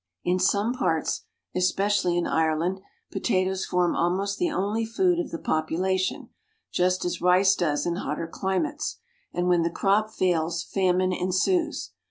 [0.23, 6.29] In some parts, especially in Ireland, potatoes form almost the only food of the population,
[6.71, 8.97] just as rice does in hotter climates,
[9.31, 11.91] and when the crop fails famine ensues.